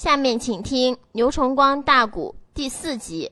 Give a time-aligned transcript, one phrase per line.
[0.00, 3.30] 下面请听牛崇光大鼓第四集。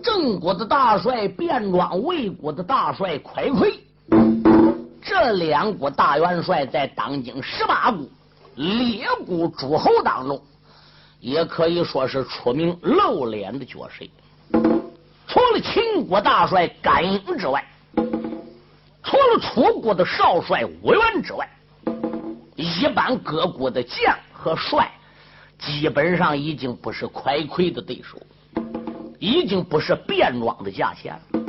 [0.00, 3.74] 郑国的大帅卞庄，魏国的大帅蒯聩，
[5.02, 8.06] 这两国大元帅在当今十八国
[8.54, 10.40] 列国诸侯当中，
[11.18, 14.06] 也可以说是出名露脸的角色。
[15.26, 17.66] 除了秦国大帅甘英之外，
[19.02, 21.50] 除了楚国的少帅吴元之外，
[22.60, 24.90] 一般各国的将和帅，
[25.58, 28.20] 基本上已经不是蒯聩的对手，
[29.18, 31.40] 已经不是便装的价钱了。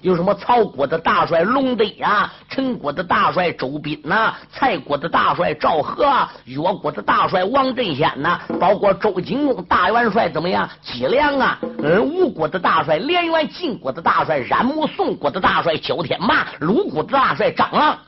[0.00, 10.66] 有什么曹国的大帅龙德呀，陈国的大帅周斌呐，蔡国的大帅赵和，越国的大帅王振先呐，包括周景公大元帅怎么样？
[10.80, 17.98] 姬良啊，嗯，吴国的大帅连元，晋国的大帅冉木，宋国的大帅焦天马，鲁国的大帅张昂，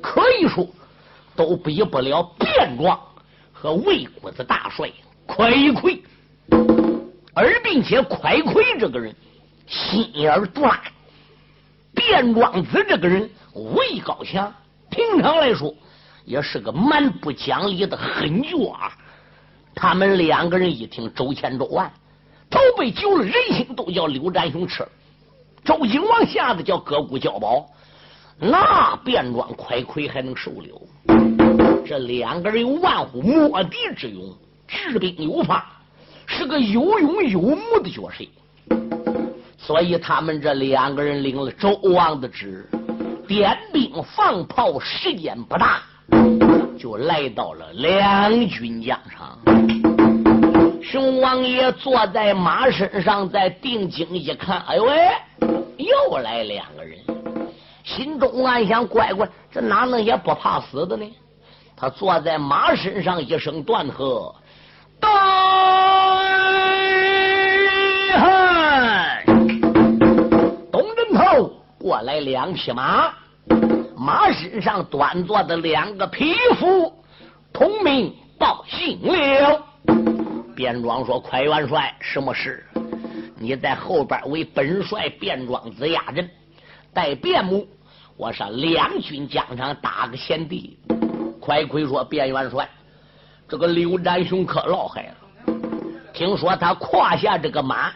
[0.00, 0.64] 可以说。
[1.36, 2.98] 都比不了卞庄
[3.52, 4.90] 和魏国的大帅
[5.26, 6.00] 蒯聩，
[7.34, 9.14] 而并且蒯聩这个人
[9.66, 10.82] 心眼儿毒辣，
[11.94, 14.52] 卞庄子这个人武艺高强，
[14.90, 15.74] 平常来说
[16.24, 18.92] 也是个蛮不讲理的狠角啊。
[19.74, 21.92] 他们两个人一听周千周万，
[22.48, 24.88] 都被救了人心，都叫刘占雄吃了。
[25.64, 27.66] 周景王吓得叫割骨交宝，
[28.38, 30.80] 那卞庄蒯聩还能受了？
[31.86, 34.34] 这两个人有万户莫敌之勇，
[34.66, 35.66] 治兵有法，
[36.26, 38.24] 是个有勇有谋的角色。
[39.56, 42.68] 所以他们这两个人领了周王的旨，
[43.28, 45.80] 点兵放炮，时间不大，
[46.76, 49.38] 就来到了两军疆场。
[50.82, 55.08] 熊王爷坐在马身上，在定睛一看，哎呦喂，
[55.78, 56.98] 又来两个人，
[57.84, 61.08] 心中暗想：乖乖，这哪能也不怕死的呢？
[61.78, 64.34] 他坐在马身上，一声断喝
[64.98, 65.10] ：“大
[68.18, 69.22] 汉！”
[70.72, 73.12] 东人头过来两匹马，
[73.94, 76.90] 马身上端坐的两个匹夫，
[77.52, 79.62] 同名报姓了。
[80.56, 82.64] 卞庄说：“快元帅，什么事？
[83.38, 86.26] 你在后边为本帅卞庄子压阵，
[86.94, 87.68] 带卞母，
[88.16, 90.78] 我上两军疆场打个先帝。”
[91.46, 92.68] 快亏说：“卞元帅，
[93.48, 95.54] 这个刘占雄可老害了。
[96.12, 97.92] 听说他胯下这个马，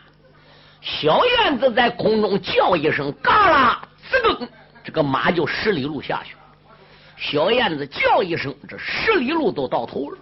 [0.81, 4.49] 小燕子在空中叫一声，嘎啦，滋楞，
[4.84, 6.37] 这个马就十里路下去。
[7.16, 10.19] 小燕子叫一声，这十里路都到头了。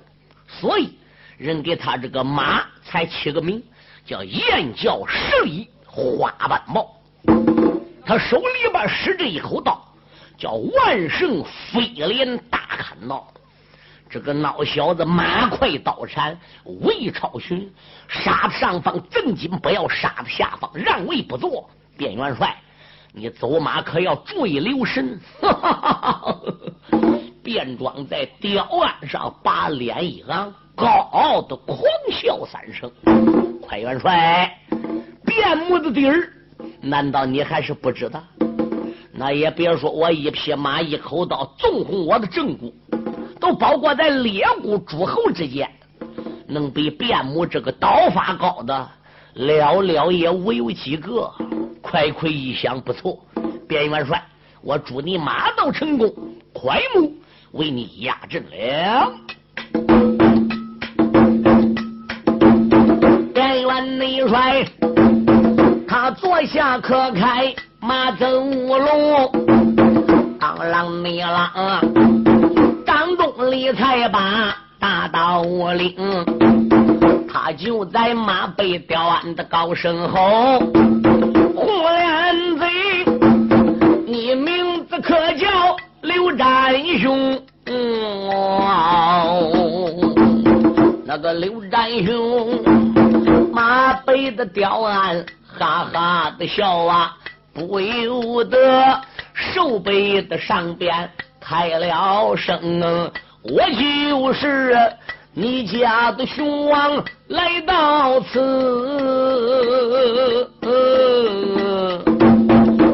[0.49, 0.97] 所以
[1.37, 3.63] 人给他这个马才起个名，
[4.07, 6.97] 叫燕叫十里花斑豹。
[8.07, 9.85] 他手里边使着一口刀。”
[10.39, 13.27] 叫万圣飞镰大砍到，
[14.09, 17.69] 这个孬小子马快刀铲，魏超群
[18.09, 21.69] 杀上方正经不要杀的下方让位不做。
[21.99, 22.57] 卞元帅，
[23.13, 25.21] 你走马可要注意留神。
[27.43, 31.79] 卞庄在吊鞍上把脸一昂，高傲的狂
[32.11, 32.91] 笑三声。
[33.61, 34.57] 快元帅，
[35.27, 36.33] 卞木的底儿，
[36.81, 38.23] 难道你还是不知道？
[39.19, 42.73] 那也别说我一匹马一口刀纵横我的正骨，
[43.41, 45.69] 都包括在列国诸侯之间，
[46.47, 48.89] 能比卞母这个刀法高的
[49.35, 51.29] 寥寥也无有几个。
[51.83, 53.19] 快快一想，不错，
[53.69, 54.23] 卞元帅，
[54.63, 56.15] 我祝你马到成功，
[56.53, 57.13] 快木
[57.51, 59.13] 为你压阵了。
[63.35, 64.65] 卞元内帅，
[66.01, 67.53] 他坐下可开。
[67.81, 69.33] 马走五龙，
[70.39, 75.43] 当啷你啷，张东李才把大刀
[75.73, 75.97] 领，
[77.29, 80.61] 他就在马背吊鞍的高声吼
[81.57, 82.67] ：“红脸贼，
[84.07, 87.43] 你名字可叫刘占雄？
[91.05, 92.63] 那个刘占雄，
[93.53, 95.25] 马背的吊鞍，
[95.59, 97.17] 哈哈的笑啊！”
[97.55, 99.01] 不由得
[99.35, 101.11] 手背的上边
[101.41, 103.11] 开了声，
[103.43, 104.77] 我就是
[105.35, 108.39] 你家的雄王来到此，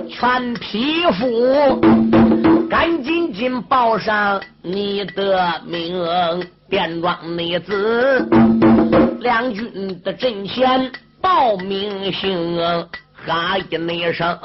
[0.09, 1.79] 全匹夫
[2.71, 6.03] 赶紧紧报上你的名，
[6.71, 8.27] 便装内子，
[9.21, 10.91] 两军的阵前
[11.25, 12.61] 报名姓。
[13.26, 14.38] 哈一那声，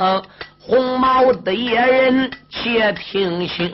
[0.57, 3.69] 红毛的野人且听清，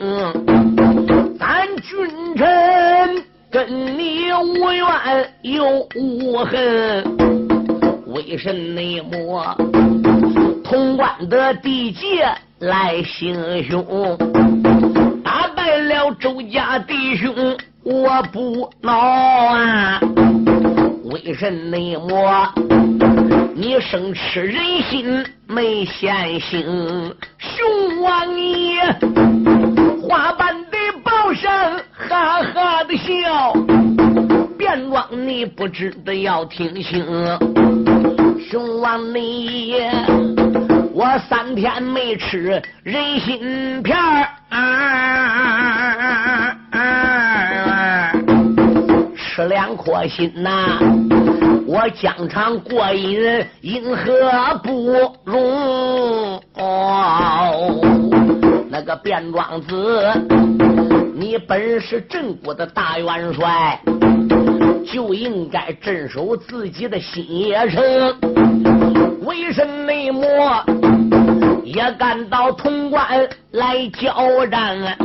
[1.38, 4.84] 咱君臣跟你无怨
[5.42, 7.04] 又无恨，
[8.08, 9.56] 为甚内么？
[10.64, 12.28] 潼关的地界
[12.58, 14.18] 来行凶，
[15.22, 20.00] 打败了周家弟兄，我不恼啊！
[21.04, 22.52] 为甚内么？
[23.58, 26.62] 你生吃人心没闲心，
[27.38, 28.82] 熊王爷
[30.02, 31.50] 花瓣的报声
[31.90, 33.54] 哈哈的笑，
[34.58, 37.02] 便装你不知的要听清，
[38.50, 39.72] 熊王你
[40.92, 44.28] 我三天没吃人心片儿。
[49.16, 50.78] 吃两颗心呐，
[51.66, 56.42] 我疆场过瘾，因何不容？
[58.70, 60.06] 那个卞庄子，
[61.14, 63.80] 你本是镇国的大元帅，
[64.86, 67.82] 就应该镇守自己的新野城。
[69.24, 69.92] 为什么
[71.64, 74.96] 也敢到潼关来交战？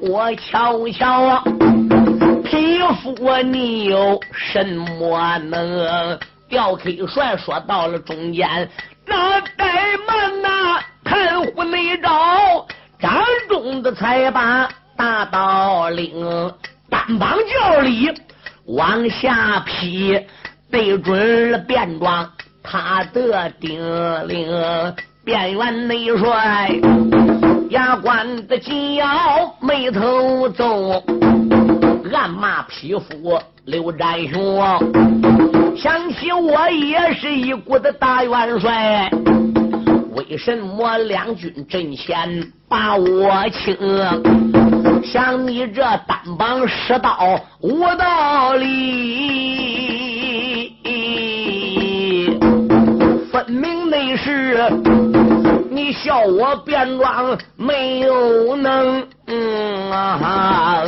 [0.00, 1.42] 我瞧瞧。
[2.48, 6.18] 匹夫，你有什么能？
[6.48, 8.48] 刁 K 帅说到了中间，
[9.06, 12.66] 那怠慢呐，看虎内招，
[12.98, 14.66] 张中的才把
[14.96, 16.24] 大刀领，
[16.88, 18.10] 单帮叫里
[18.64, 20.18] 往下劈，
[20.70, 23.78] 对准了便装他的顶
[24.26, 24.48] 领，
[25.22, 26.70] 边员内帅
[27.68, 31.04] 牙关的紧咬，眉头皱。
[32.12, 34.58] 暗骂匹夫刘占雄，
[35.76, 39.10] 想起我也是一股的大元帅，
[40.14, 43.76] 为什么两军阵前把我请？
[45.04, 48.78] 像你这单帮十刀无道理，
[53.30, 54.70] 分明那是
[55.70, 59.06] 你笑我变装没有能
[59.92, 60.82] 啊！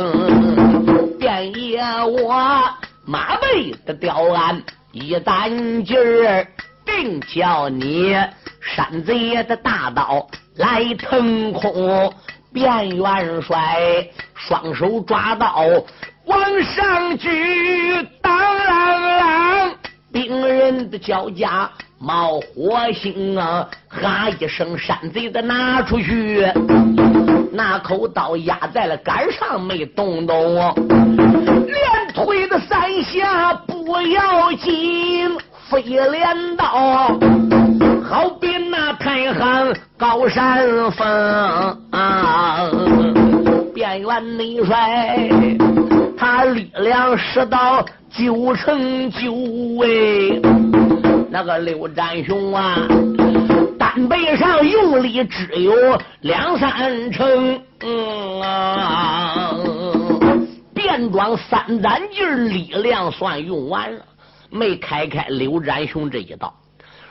[1.31, 2.61] 便也我
[3.05, 4.61] 马背的吊鞍
[4.91, 6.45] 一担劲儿，
[6.85, 8.13] 定叫你
[8.59, 12.13] 山贼的大刀来腾空。
[12.53, 14.05] 卞元帅
[14.35, 15.63] 双手抓刀
[16.25, 19.73] 往上举，当啷啷，
[20.11, 23.69] 兵人的脚架冒火星啊！
[23.87, 26.45] 哈一声，山贼的拿出去。
[27.53, 30.55] 那口刀压在了杆上没动动，
[31.71, 35.37] 连推的三下不要紧，
[35.69, 36.65] 飞镰刀
[38.03, 41.07] 好比那太行高山峰。
[41.91, 42.69] 啊
[43.73, 45.29] 边员内帅
[46.17, 49.33] 他力量使到九成九
[49.83, 50.39] 哎，
[51.31, 52.77] 那个刘占雄啊。
[53.79, 55.73] 单背上用力只有
[56.21, 59.40] 两三成，嗯啊，
[61.11, 64.01] 便装三胆劲力量算用完了，
[64.49, 66.53] 没开开刘占雄这一刀。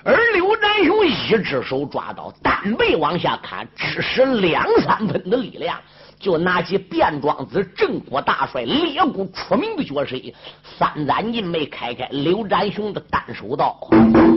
[0.03, 5.79] 而刘占雄一只手抓刀，单背往下砍，只使两三分的力量。
[6.19, 13.75] 就拿起卞庄子镇国大帅列国出名的绝世三盏劲没开开刘占雄的单手刀，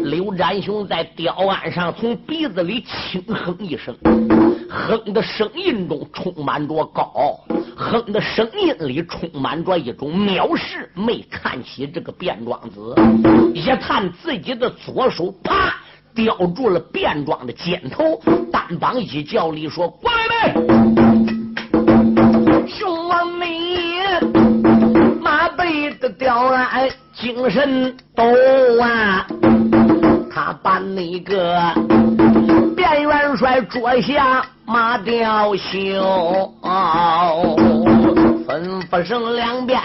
[0.04, 3.94] 刘占雄在雕鞍上从鼻子里轻哼一声，
[4.74, 7.40] 哼的声音中充满着高傲，
[7.76, 10.90] 哼的声音里充满着一种藐视。
[10.96, 12.96] 没看起这个卞庄子，
[13.54, 15.76] 一探自己的左手，啪
[16.16, 18.20] 叼住了卞庄的肩头，
[18.52, 20.60] 单膀一叫里说：“过来呗！”
[22.68, 24.00] 雄王你
[25.22, 28.24] 马背的吊鞍，精神抖
[28.82, 29.28] 啊！
[30.34, 31.60] 他把那个
[32.76, 36.54] 卞元帅捉下马吊袖，
[38.48, 39.80] 吩咐声两边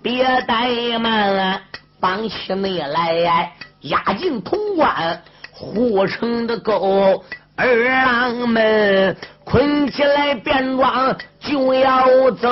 [0.00, 1.60] 别怠慢，
[2.00, 5.22] 绑起内来押进潼关
[5.52, 7.22] 护城的沟。
[7.54, 12.48] 二郎们捆起来便装就要走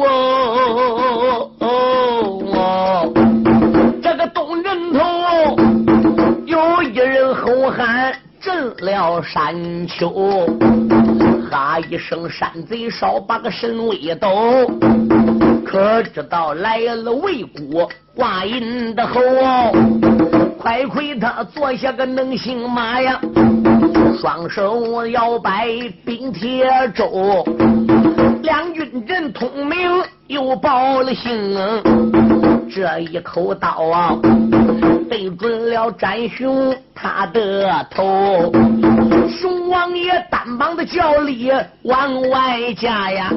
[0.00, 1.50] 哦！
[1.58, 3.12] 哦
[4.00, 5.00] 这个东人头
[6.46, 8.14] 有一人吼喊
[8.44, 10.46] 震了山丘，
[11.50, 14.70] 哈一声山贼少把个神威抖，
[15.64, 19.18] 可知道来了魏国挂印的侯，
[20.58, 23.18] 快亏他坐下个能行马呀！
[24.20, 25.66] 双手摇摆
[26.04, 27.42] 冰铁舟，
[28.42, 29.78] 两军阵通明，
[30.26, 31.56] 又报了信。
[32.70, 34.14] 这一口刀啊，
[35.08, 38.52] 对准了詹雄他的头。
[39.28, 41.50] 熊王爷单膀的叫力
[41.82, 43.30] 往外加呀，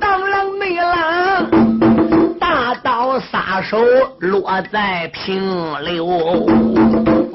[0.00, 3.78] 当啷内啷，大刀撒手
[4.20, 6.46] 落在平流。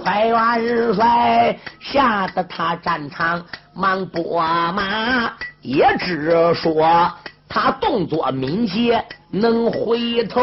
[0.01, 3.43] 快元帅吓得他战场
[3.75, 4.41] 忙拨
[4.71, 5.31] 马，
[5.61, 7.11] 也只说
[7.47, 10.41] 他动作敏捷能回头，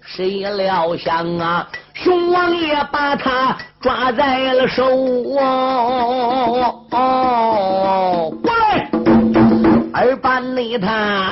[0.00, 1.68] 谁料想啊，
[2.02, 4.86] 熊王爷把他抓在了手。
[8.40, 8.88] 过来，
[9.92, 11.30] 二班内他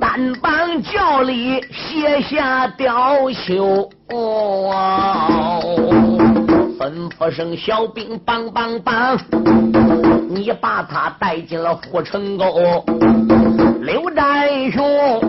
[0.00, 3.90] 单帮教里卸下吊袖。
[6.78, 9.18] 吩咐声小兵帮帮帮，
[10.30, 12.44] 你把他带进了护城沟。
[13.82, 15.20] 刘占雄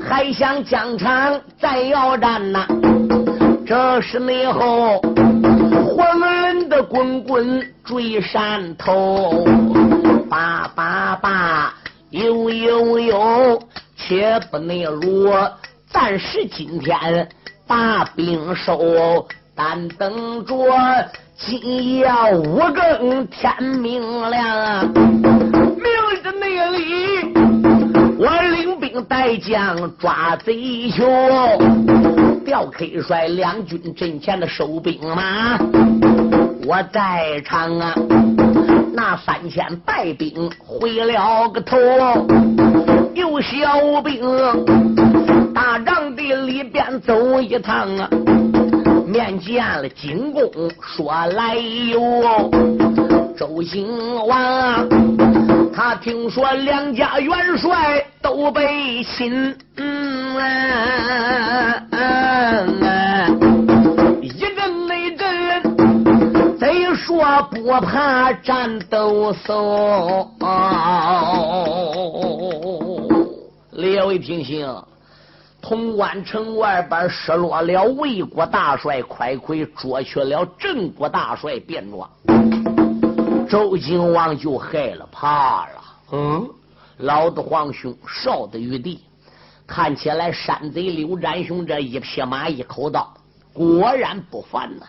[0.00, 2.66] 还想疆场再要战呐，
[3.66, 9.44] 这是内后火轮的滚滚追山头，
[10.28, 11.72] 叭叭叭，
[12.10, 13.62] 呦呦呦，
[13.96, 15.32] 且不内如，
[15.90, 17.26] 暂时今天
[17.66, 19.26] 把兵收。
[19.56, 20.54] 但等着
[21.38, 25.86] 今夜五更天明亮，明
[26.22, 27.34] 日内里
[28.18, 31.06] 我领兵带将抓贼囚，
[32.44, 35.58] 调 K 帅两军阵前的收兵马，
[36.66, 37.94] 我在场啊，
[38.92, 41.76] 那三千败兵回了个头，
[43.14, 44.20] 有小兵
[45.54, 48.08] 大帐的里边走一趟啊。
[49.06, 50.42] 面见了金公，
[50.80, 52.50] 说来有
[53.36, 53.86] 周兴
[54.26, 54.88] 王，
[55.76, 60.36] 他听说两家元帅都被擒，嗯
[64.22, 70.28] 一阵内阵，贼说不怕战斗叟，
[73.72, 74.72] 列位听行。
[75.60, 82.08] 潼关城外边失落了魏国大帅快快，捉去了郑国大帅卞庄。
[83.48, 85.82] 周景王就害了怕了。
[86.12, 86.48] 嗯，
[86.98, 89.04] 老子皇兄，少的余地，
[89.66, 93.12] 看起来山贼刘占雄这一匹马一口刀，
[93.52, 94.86] 果然不凡呐。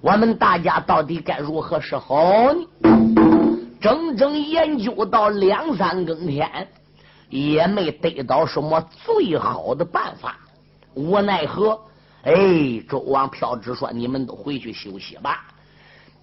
[0.00, 2.66] 我们大家到底该如何是好呢？
[3.80, 6.68] 整整研究到两三更天。
[7.28, 10.36] 也没得到什么最好的办法，
[10.92, 11.80] 无奈何。
[12.24, 15.46] 哎，周王飘之说：“你们都回去休息吧。”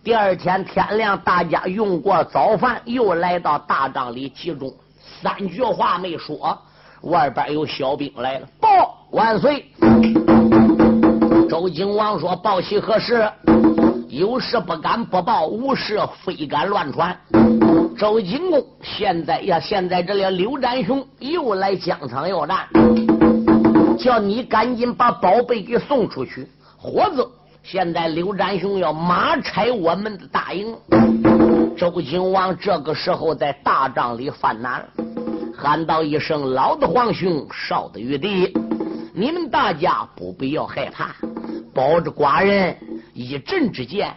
[0.02, 4.74] 第二天天亮，大家用过早饭，又来到大帐里集中。
[5.22, 6.58] 三句话没说，
[7.02, 8.70] 外边有小兵来了，报
[9.12, 9.66] 万岁！
[11.50, 13.30] 周景王说：“报喜何事？
[14.08, 17.16] 有事不敢不报，无事非敢乱传。”
[18.00, 22.70] 周景公现在呀，现在这里刘占雄又来疆场要战，
[23.98, 26.50] 叫你赶紧把宝贝给送出去。
[26.78, 27.28] 伙子，
[27.72, 30.76] 现在刘占雄要马拆我们的大营。
[31.78, 34.84] 周景王这个时候在大帐里犯难，
[35.56, 38.52] 喊道一声：“老的皇兄，少的玉帝，
[39.14, 41.16] 你们大家不必要害怕，
[41.72, 42.76] 保着寡人
[43.14, 44.12] 一阵之间。”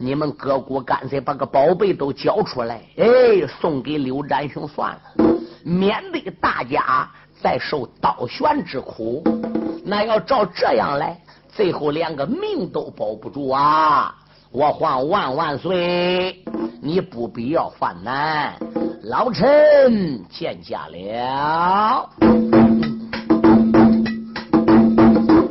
[0.00, 5.26] 你们哥哥干脆把个宝贝都交出来，哎，送给刘占雄算了，
[5.62, 7.06] 免得大家
[7.42, 9.22] 再受倒悬之苦。
[9.84, 11.20] 那要照这样来，
[11.56, 14.12] 最后连个命都保不住啊！
[14.50, 16.44] 我皇万万岁，
[16.82, 18.54] 你不必要犯难，
[19.04, 22.10] 老臣见驾了。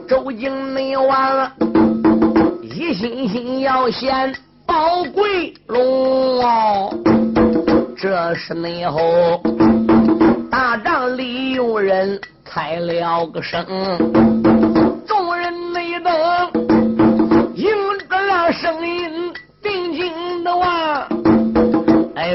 [0.07, 1.51] 周景内王
[2.61, 4.35] 一心心要显。
[4.65, 7.03] 宝贵龙，
[7.97, 8.99] 这是内后
[10.49, 13.65] 大帐里有人开了个声，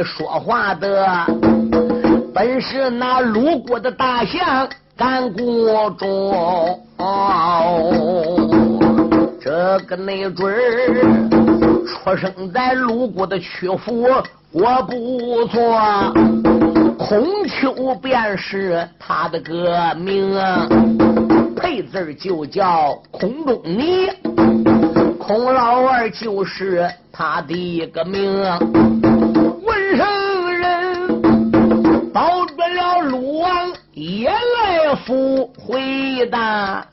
[0.05, 1.07] 说话的
[2.35, 6.81] 本是那路过的大象干国忠，
[9.41, 11.29] 这个没准儿。
[11.87, 14.07] 出生在鲁国的曲阜，
[14.53, 15.81] 我不错。
[16.99, 20.37] 孔丘便是他的个名，
[21.57, 24.09] 配字就叫孔仲尼。
[25.19, 28.98] 孔老二就是他的一个名。
[33.09, 36.87] 鲁王也来赴会的，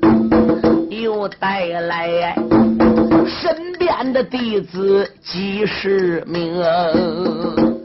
[0.90, 2.34] 又带来
[3.28, 6.64] 身边的弟子几十名，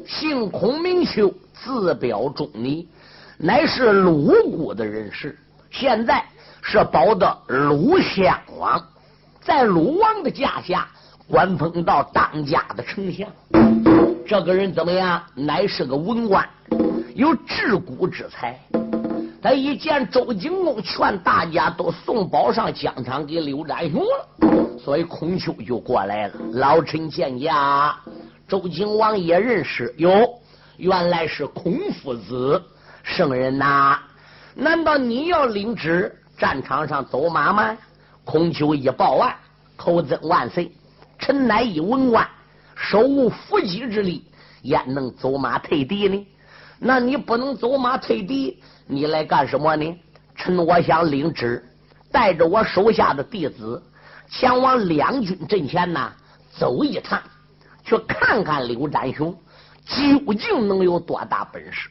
[0.07, 2.87] 姓孔明丘，字表中尼，
[3.37, 5.37] 乃是鲁国的人士，
[5.73, 6.25] 现在
[6.63, 8.81] 是保的鲁襄王，
[9.41, 10.87] 在鲁王的驾下。
[11.29, 13.29] 官封到当家的丞相，
[14.27, 15.23] 这个人怎么样？
[15.37, 16.45] 乃是个文官，
[17.15, 18.59] 有治国之才。
[19.43, 26.35] 他一见周景公劝大家都送宝上疆场给刘占雄了，所以孔丘就过来了。
[26.53, 27.99] 老臣见驾，
[28.47, 30.29] 周景王也认识哟，
[30.77, 32.63] 原来是孔夫子
[33.03, 33.99] 圣人呐！
[34.55, 37.77] 难道你要领旨战场上走马吗？
[38.25, 39.35] 孔丘一报案，
[39.75, 40.71] 口尊万岁。
[41.19, 42.27] 臣乃一文官，
[42.77, 44.25] 手无缚鸡之力，
[44.63, 46.27] 焉能走马退敌呢？
[46.83, 49.99] 那你不能走马退敌，你来干什么呢？
[50.35, 51.63] 臣我想领旨，
[52.11, 53.83] 带着我手下的弟子，
[54.31, 56.11] 前往两军阵前呐，
[56.51, 57.21] 走一趟，
[57.85, 59.37] 去看看刘占雄
[59.85, 61.91] 究竟能有多大本事。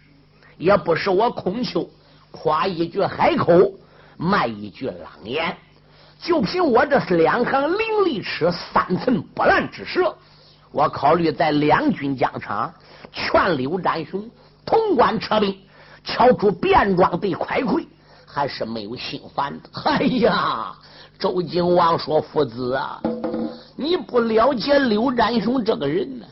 [0.57, 1.87] 也不是我孔丘
[2.31, 3.71] 夸一句海口，
[4.17, 5.55] 卖一句狼言。
[6.19, 10.17] 就凭我这是两行伶俐齿、三寸不烂之舌，
[10.71, 12.73] 我考虑在两军疆场
[13.11, 14.27] 劝刘占雄
[14.69, 15.57] 潼关撤兵，
[16.03, 17.83] 敲出便装对快溃，
[18.25, 19.69] 还是没有心烦的。
[19.83, 20.75] 哎呀，
[21.17, 23.01] 周景王说：“父子啊，
[23.75, 26.25] 你不了解刘占雄这个人呢，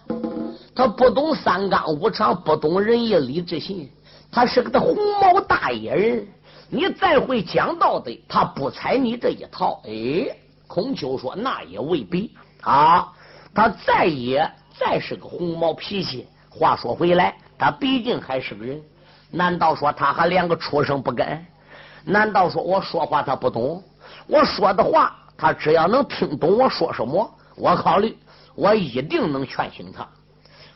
[0.76, 3.90] 他不懂三纲五常，不懂仁义礼智信，
[4.32, 6.28] 他是个红毛大野人。”
[6.70, 9.82] 你再会讲道的，他不踩你这一套。
[9.86, 13.08] 哎，孔丘说那也未必啊。
[13.56, 14.46] 他再也
[14.78, 16.28] 再是个红毛脾气。
[16.50, 18.82] 话说回来，他毕竟还是个人。
[19.32, 21.46] 难道说他还连个畜生不跟？
[22.06, 23.84] 难道说我说话他不懂？
[24.28, 28.18] 我说的话，他只要能听懂我说什么，我考虑
[28.56, 30.08] 我一定能劝醒他。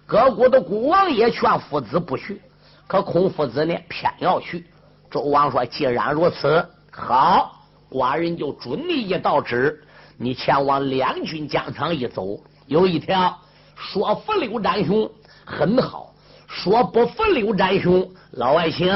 [0.06, 2.42] 各国的国王也劝夫子不去，
[2.88, 4.68] 可孔夫子呢，偏要去。
[5.10, 7.54] 周王说：“既然如此，好，
[7.90, 9.82] 寡人就准你一道旨，
[10.18, 13.38] 你前往两军疆场一走，有一条
[13.76, 15.10] 说服刘占雄
[15.46, 16.11] 很好，
[16.54, 18.94] 说不服刘占雄，老外卿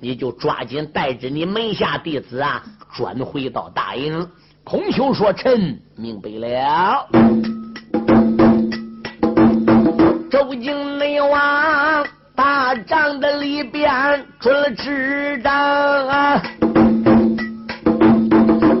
[0.00, 2.64] 你就抓紧带着你门下弟子啊，
[2.96, 4.26] 转回到大营。”
[4.64, 7.06] 孔丘说：“臣明白了。”
[10.30, 12.06] 周景内王。
[12.34, 16.40] 大帐的里边准了执掌啊，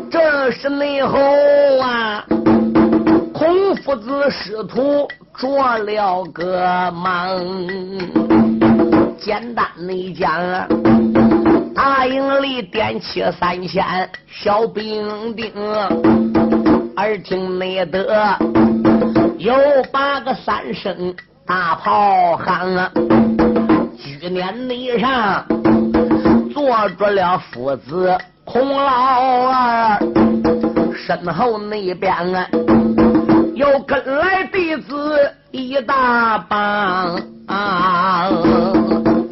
[0.08, 1.18] 这是内后
[1.82, 2.24] 啊，
[3.34, 5.08] 孔夫子师徒
[5.38, 7.40] 着了个忙。
[9.20, 10.32] 简单的讲，
[11.72, 13.84] 大营里点起三千
[14.26, 15.52] 小兵丁，
[16.96, 18.36] 耳听内得
[19.38, 19.54] 有
[19.92, 21.14] 八个三声
[21.46, 22.90] 大炮喊啊。
[23.96, 25.46] 居年内上
[26.52, 30.00] 坐着了夫子孔老二，
[30.96, 32.48] 身后那边啊
[33.58, 37.20] 又跟来弟子一大帮。
[37.48, 38.30] 啊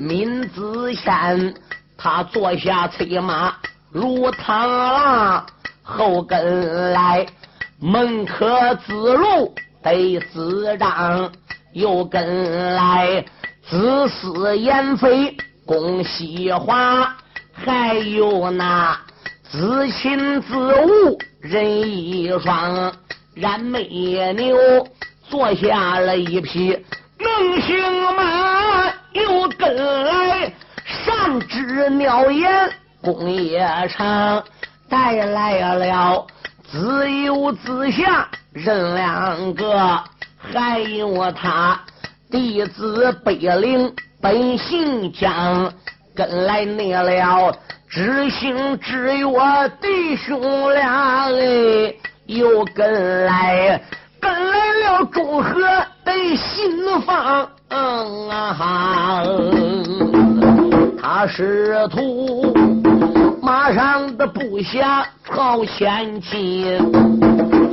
[0.01, 1.55] 闵子谦
[1.97, 3.55] 他坐下催马
[3.93, 5.47] 如螳螂，
[5.85, 7.25] 后跟来
[7.79, 11.31] 门客子路得子张，
[11.73, 13.25] 又跟来。
[13.69, 17.15] 子思言飞，恭喜华，
[17.53, 18.97] 还有那
[19.49, 22.93] 子亲子悟人一双，
[23.37, 23.85] 然美
[24.33, 24.57] 牛
[25.29, 26.71] 坐下了一匹
[27.19, 27.79] 能行
[28.15, 30.51] 马，又跟来
[30.85, 32.51] 善知鸟言
[33.03, 34.43] 公也长，
[34.89, 36.27] 带来了
[36.65, 40.03] 自由自下人两个，
[40.39, 41.79] 还有他。
[42.31, 45.71] 弟子北陵本姓姜，
[46.15, 47.55] 跟来那了
[47.87, 49.29] 知行知约
[49.81, 51.95] 弟兄俩哎，
[52.27, 53.81] 又跟来
[54.21, 55.61] 跟来了中和
[56.05, 59.25] 的新房啊！
[61.01, 62.53] 他师徒
[63.41, 66.79] 马上的部下朝前进，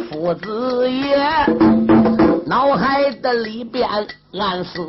[0.09, 1.17] 父子也。
[2.45, 3.89] 脑海的里边
[4.39, 4.79] 暗思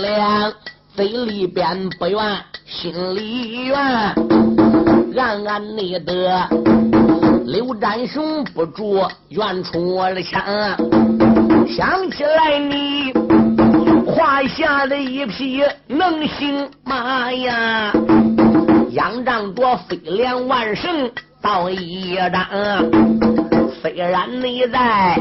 [0.00, 0.50] 量，
[0.96, 2.18] 嘴里边不愿，
[2.64, 3.76] 心里愿，
[5.18, 6.48] 暗暗内得
[7.50, 10.40] 刘占雄不住愿出我的枪，
[11.66, 13.12] 想起来你
[14.06, 17.92] 胯下的一匹能行马呀，
[18.90, 21.10] 仰仗着飞梁万胜
[21.42, 22.46] 到一张。
[23.82, 25.16] 虽然你在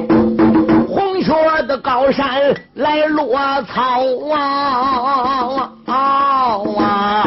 [0.87, 1.33] 红雪
[1.67, 7.25] 的高山来落草啊啊，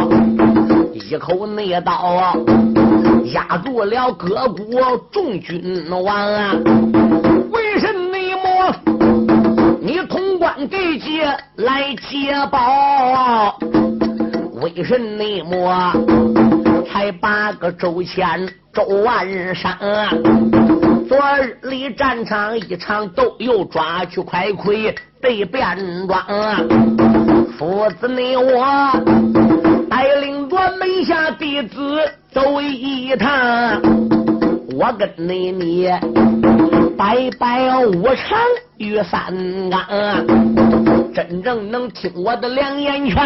[0.95, 1.93] 一口内刀
[3.33, 6.55] 压住了各国众君王啊！
[7.51, 8.17] 为什么
[9.81, 11.25] 你潼关给接
[11.57, 13.59] 来接宝？
[14.61, 14.99] 为什
[15.45, 15.93] 么
[16.91, 19.79] 才八个周千周万山？
[21.09, 24.75] 昨日里战场一场斗，又抓去快快
[25.21, 26.23] 被变装。
[27.59, 28.93] 父子你我
[29.91, 30.32] 带领
[30.79, 32.01] 门下弟子
[32.33, 33.81] 走一趟，
[34.77, 35.89] 我跟你你
[36.97, 38.39] 拜拜五常
[38.79, 39.35] 与三
[39.71, 39.87] 纲，
[41.15, 43.17] 真正能听我的两言劝。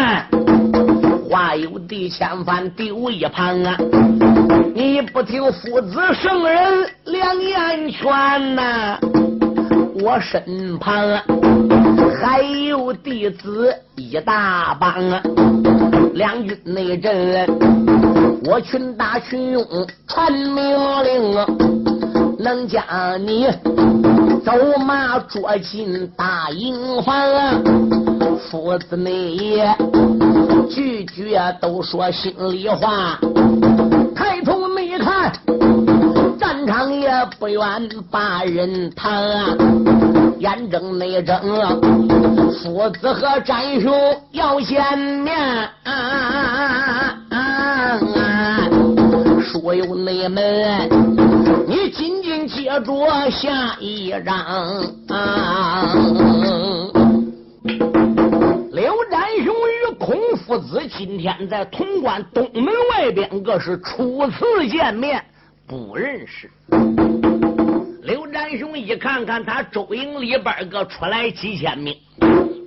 [1.29, 3.77] 话有地千番丢一旁啊！
[4.73, 8.97] 你不听父子圣人两言劝呐，
[10.01, 11.23] 我身旁啊
[12.21, 15.21] 还有弟子一大帮啊！
[16.17, 17.47] 两军内阵，
[18.45, 19.63] 我群打群勇
[20.07, 20.55] 传命
[21.03, 21.45] 令，
[22.39, 22.83] 能将
[23.19, 23.45] 你
[24.43, 24.51] 走
[24.83, 27.53] 马捉进大营房啊！
[28.49, 29.37] 父子内。
[30.71, 33.19] 句句都说心里话，
[34.15, 35.31] 抬头没看，
[36.39, 37.61] 战场也不愿
[38.09, 39.55] 把人谈，
[40.39, 41.39] 眼睁内睁，
[42.57, 43.93] 父子和战兄
[44.31, 45.69] 要见面，
[49.43, 50.89] 说有内门，
[51.67, 54.43] 你紧紧接着下一章。
[58.71, 65.23] 刘占雄与孔夫子今天在潼关东门外边，可是初次见面，
[65.67, 66.49] 不认识。
[68.01, 71.95] 刘占雄一看看他周营里边个出来几千名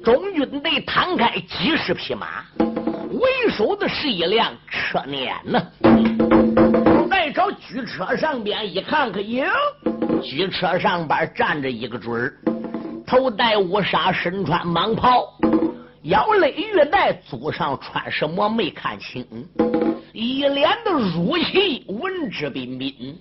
[0.03, 5.61] 中军队，摊开几十匹马，为首的是一辆车辇呢。
[7.11, 9.47] 再朝举车上边一看，看哟，
[10.23, 12.35] 举车上边站着一个准儿，
[13.07, 15.27] 头戴乌纱，身穿蟒袍。
[16.05, 19.23] 腰勒玉带，足上穿什么没看清，
[20.15, 23.15] 一脸的儒气，文质彬彬，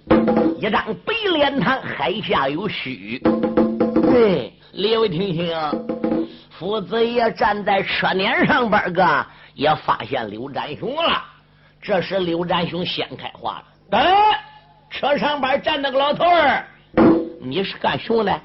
[0.58, 3.20] 一张白脸膛，海下有须。
[4.02, 5.74] 对，列位听听，啊
[6.60, 11.24] 夫子爷站在车辇上边个，也发现刘占雄了。
[11.82, 13.64] 这时刘占雄先开话了
[13.98, 14.42] ：“哎，
[14.90, 16.66] 车上边站那个老头儿，
[17.40, 18.42] 你是干熊的？”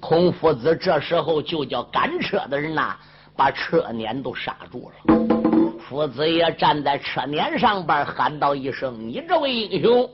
[0.00, 2.96] 孔夫子这时候就叫赶车的人呐。
[3.36, 10.08] 把车辇都刹住了，夫子也站在车辇上边喊道一声：“你这位英雄，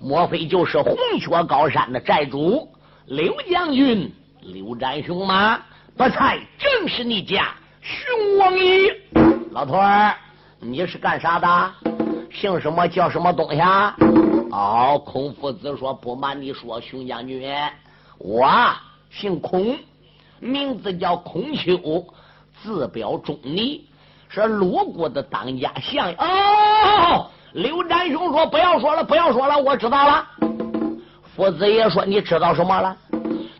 [0.00, 2.68] 莫非就是红雪高山的寨主
[3.06, 5.60] 刘将军刘占雄吗？
[5.96, 8.94] 不才正是你家熊王爷。
[9.50, 10.14] 老头儿，
[10.60, 11.72] 你是干啥的？
[12.32, 12.86] 姓什么？
[12.88, 13.60] 叫什么东西？
[13.60, 13.94] 啊？
[14.50, 17.52] 哦，孔夫子说：不瞒你说，熊将军，
[18.18, 18.48] 我
[19.10, 19.76] 姓孔，
[20.40, 22.04] 名字叫孔丘。”
[22.62, 23.88] 字表忠义，
[24.28, 26.12] 是鲁国的当家相。
[26.12, 30.26] 哦，刘占雄说：“不要说了，不要说了，我知道了。”
[31.34, 32.96] 夫子爷说：“你知道什么了？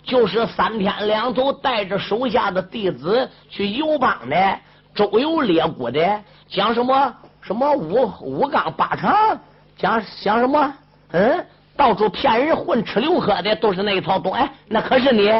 [0.02, 4.58] 就是三天两头带着手下的弟子去游邦的，
[4.94, 9.38] 周游列国的，讲什么什么五五纲八常，
[9.76, 10.74] 讲讲什么？
[11.12, 14.32] 嗯，到处骗人混吃溜喝的，都是那一套东。
[14.32, 15.32] 哎，那可是你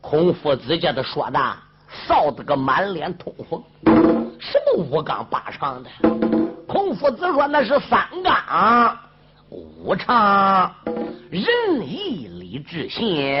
[0.00, 1.40] 孔夫子叫他说的。”
[2.06, 3.62] 臊得个满脸通红，
[4.38, 5.88] 什么五纲八常的？
[6.66, 8.98] 孔夫子说那是三纲
[9.48, 10.74] 五常：
[11.30, 11.44] 仁
[11.86, 13.32] 义礼智信。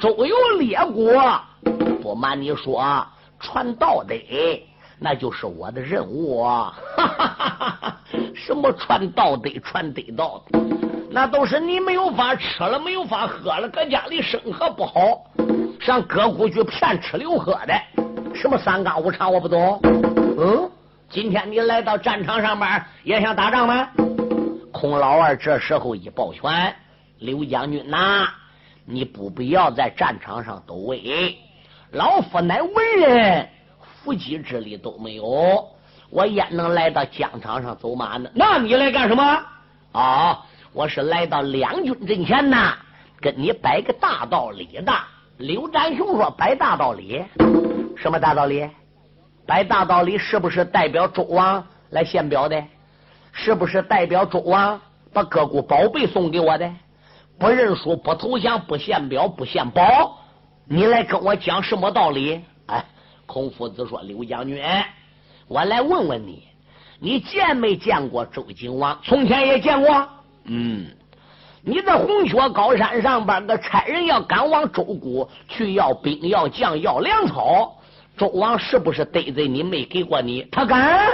[0.00, 1.40] 周游列国，
[2.02, 3.06] 不瞒你说，
[3.38, 4.14] 传道德
[4.98, 6.42] 那就是我的任务。
[6.42, 8.00] 哈哈哈哈
[8.34, 10.42] 什么传道德、传得道，
[11.10, 14.92] 那都是你没有法吃了，没有法喝了，搁家里生活不好。
[15.80, 17.74] 上各谷去骗吃留喝的，
[18.34, 19.80] 什么三纲五常我不懂。
[20.36, 20.68] 嗯，
[21.08, 23.88] 今天你来到战场上面也想打仗吗？
[24.78, 26.76] 孔老二这时候一抱拳
[27.18, 28.28] ：“刘将军呐，
[28.84, 31.34] 你不必要在战场上走位，
[31.92, 33.48] 老夫乃文人，
[33.80, 35.66] 伏击之力都没有，
[36.10, 38.28] 我焉能来到疆场上走马呢？
[38.34, 39.42] 那你来干什么？
[39.92, 42.76] 啊，我是来到两军阵前呐，
[43.18, 44.92] 跟你摆个大道理的。”
[45.38, 47.24] 刘占雄说：“摆大道理，
[47.96, 48.68] 什么大道理？
[49.46, 52.62] 摆大道理是不是代表周王来献表的？
[53.38, 54.80] 是不是代表周王
[55.12, 56.72] 把各股宝贝送给我的？
[57.38, 60.18] 不认输，不投降，不献表，不献宝，
[60.64, 62.40] 你来跟我讲什么道理？
[62.64, 62.82] 哎，
[63.26, 64.58] 孔夫子说：“刘将军，
[65.48, 66.44] 我来问问你，
[66.98, 68.98] 你见没见过周景王？
[69.04, 70.08] 从前也见过。
[70.44, 70.86] 嗯，
[71.60, 77.76] 你在红雀高山上边，个差人要赶往周国去要兵、要将、要粮草，
[78.16, 80.42] 周王是不是得罪你，没给过你？
[80.50, 81.06] 他敢？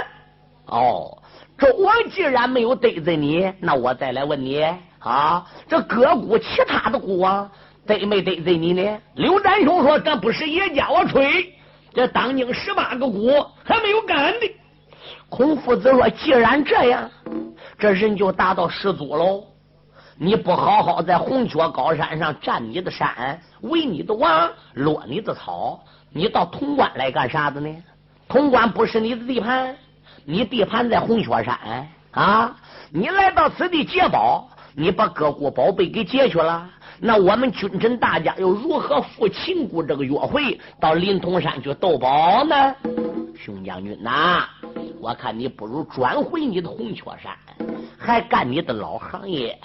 [0.67, 1.17] 哦。”
[1.57, 4.61] 周王既然没有得罪你，那我再来问你
[4.99, 7.49] 啊，这各国其他的国王
[7.85, 8.99] 得没得罪你呢？
[9.15, 11.53] 刘占兄说：“这不是也家我吹，
[11.93, 14.51] 这当今十八个国还没有干的。”
[15.29, 17.09] 孔夫子说：“既然这样，
[17.77, 19.43] 这人就达到十足喽。
[20.17, 27.75] 你不好好在红雀高山上占你的山，为你的王，落你的草，你到潼关来干啥子呢？
[28.27, 29.75] 潼关不是你的地盘。”
[30.25, 32.55] 你地盘在红雀山啊！
[32.91, 42.75] 你来到此地劫宝，你把各国宝贝给劫去了，那我们君臣大家又如何赴秦国这个约会，到临潼山去斗宝呢？
[43.35, 44.45] 熊将军呐，
[45.01, 47.35] 我看你不如转回你的红雀山，
[47.97, 49.59] 还干你的老行业。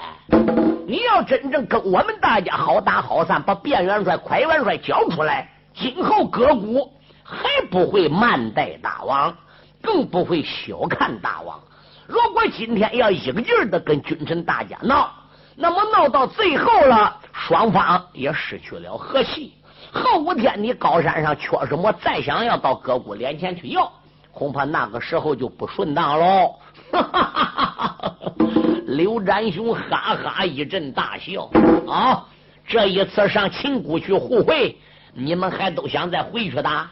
[0.87, 6.91] 你要真正跟我们大家好打好散，把卞元帅、快元帅交出来，今后各国
[7.23, 9.37] 还不会慢待大王。
[9.83, 11.61] 更不会小看大王。
[12.07, 15.13] 如果今天要一个劲儿的跟君臣大家闹，
[15.57, 19.55] 那么闹到最后了，双方也失去了和气。
[19.93, 23.91] 后五天你高山上缺什么，再想要到各国连前去要，
[24.33, 26.55] 恐怕那个时候就不顺当喽。
[28.87, 31.51] 刘占雄哈哈一阵大笑
[31.87, 32.25] 啊！
[32.67, 34.77] 这一次上秦国去互会，
[35.13, 36.89] 你们还都想再回去的？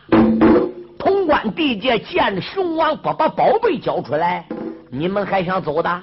[1.07, 4.45] 潼关地界见熊王不把宝贝交出来，
[4.91, 6.03] 你们还想走的？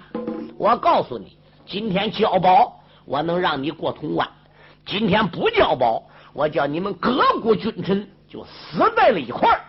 [0.57, 4.25] 我告诉你，今天交宝，我能让你过潼关；
[4.85, 9.59] 今天不交宝，我叫你们各国君臣就死在了一块儿。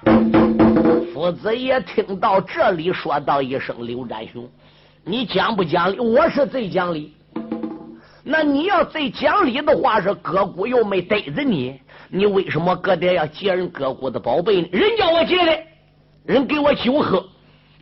[1.12, 4.48] 夫子爷听到这里，说道一声：“刘占雄，
[5.04, 5.98] 你讲不讲理？
[5.98, 7.12] 我是最讲理。
[8.22, 14.68] 那你要最讲理的话，是各国又没逮着你。”你为什么搁点要劫人哥哥的宝贝呢？
[14.72, 15.58] 人叫我劫的，
[16.24, 17.26] 人给我酒喝，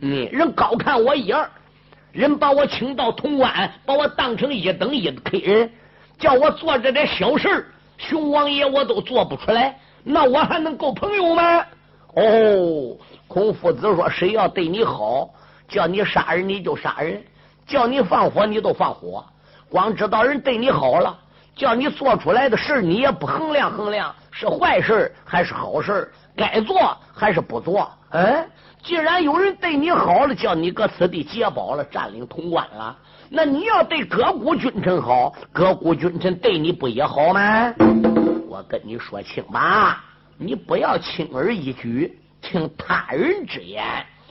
[0.01, 1.37] 嗯，人高看我一眼，
[2.11, 5.69] 人把我请到潼关，把我当成一等一的客人，
[6.17, 7.65] 叫我做这点小事
[7.97, 11.65] 熊王爷我都做不出来，那我还能够朋友吗？
[12.15, 15.29] 哦，孔夫子说，谁要对你好，
[15.67, 17.23] 叫你杀人你就杀人，
[17.65, 19.25] 叫你放火你都放火，
[19.69, 21.19] 光知道人对你好了。
[21.55, 27.89] 叫你做出来的事你也不衡量衡量是坏事还是好事该做还是不做？
[28.09, 28.45] 哎，
[28.83, 32.97] 既然有人对你好了，叫你搁此地劫宝了，占领潼关了，
[33.29, 37.73] 那你要对各国君臣好，各国君臣对你不也好吗？
[38.47, 40.03] 我跟你说清吧，
[40.37, 43.83] 你不要轻而易举听他人之言，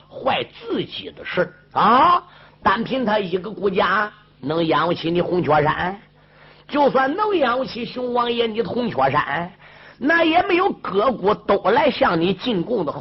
[0.09, 2.23] 坏自己的事啊！
[2.61, 5.99] 单凭他一个国家能养不起你红雀山？
[6.67, 9.51] 就算能养起熊王爷你铜雀山，
[9.97, 12.99] 那也没有各国都来向你进贡的好。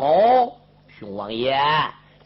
[0.98, 1.58] 熊王爷，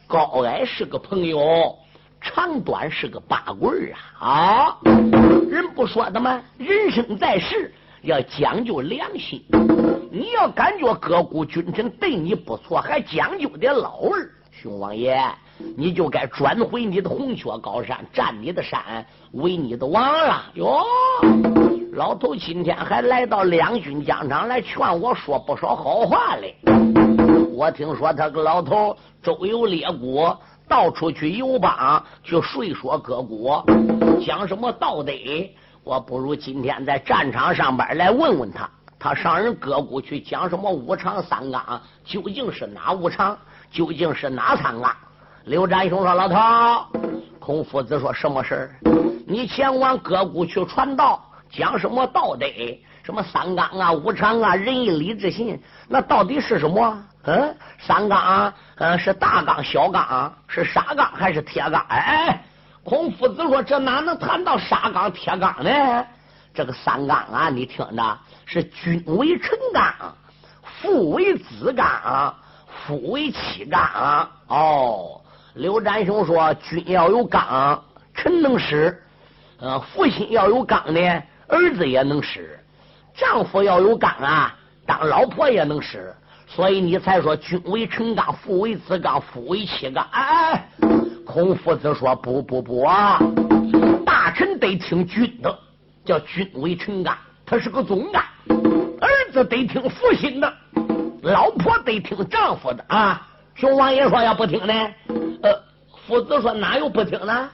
[0.07, 1.75] 高矮是个朋友，
[2.21, 4.27] 长短是个八棍啊！
[4.27, 4.79] 啊，
[5.49, 6.43] 人不说的吗？
[6.59, 7.73] 人生在世
[8.03, 9.45] 要讲究良心。
[10.11, 15.21] 你要感觉各国君臣对你不错，还讲究点老儿，熊王爷。
[15.79, 20.83] 你就该转回你的红雀高山，占你的山，为你的王了哟！
[21.93, 26.57] 老头今天还来到两军疆场来劝我说不少好话嘞。
[27.53, 33.63] 我听说他个老头周游列国，到处去游邦，去说说各国，
[34.25, 35.13] 讲什么道德。
[35.85, 38.67] 我不如今天在战场上边来问问他，
[38.99, 43.37] 他上人各国去讲什么五常三纲，究竟是哪五常？
[43.71, 44.91] 究竟是哪三纲？
[45.47, 46.99] 刘占雄说：“老头，
[47.39, 48.75] 孔夫子说什么事儿？
[49.29, 52.47] 你前往各国去传道，讲什么道德？
[53.05, 55.57] 什么三纲啊、五常啊、仁义礼智信？
[55.87, 57.01] 那到底是什么？
[57.27, 61.81] 嗯，三纲，嗯，是大纲、小纲，是沙纲还是铁纲？
[61.91, 62.43] 哎，
[62.83, 66.05] 孔夫子说：这哪能谈到沙纲、铁纲呢？
[66.53, 69.95] 这个三纲啊，你听着，是君为臣纲，
[70.81, 72.35] 父为子纲，
[72.67, 74.29] 夫为妻纲。
[74.49, 75.21] 哦。”
[75.57, 77.83] 刘占雄说：“君要有刚，
[78.15, 78.95] 臣能使；
[79.59, 81.01] 呃，父亲要有刚呢，
[81.49, 82.43] 儿子也能使；
[83.15, 86.15] 丈夫要有刚啊，当老婆也能使。
[86.47, 90.07] 所以你才说君为臣纲，父为子纲，夫为妻纲。
[90.13, 90.69] 哎，
[91.25, 93.19] 孔夫子说：“不不不啊，
[94.05, 95.59] 大臣得听君的，
[96.05, 97.17] 叫君为臣干，
[97.47, 98.23] 他是个总干；
[99.01, 100.53] 儿子得听父亲的，
[101.23, 104.75] 老婆得听丈夫的啊。”熊王爷说：“要不听呢？”
[106.07, 107.51] 夫子说：“哪有不听呢？